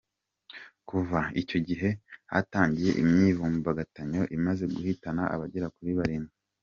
Kuva 0.89 1.19
icyo 1.41 1.59
gihe 1.67 1.89
hatangiye 2.31 2.91
imyivumbagatanyo 3.01 4.21
imaze 4.37 4.63
guhitana 4.73 5.23
abagera 5.35 5.67
kuri 5.77 5.91
barindwi. 5.99 6.35